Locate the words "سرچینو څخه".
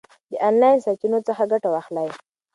0.85-1.43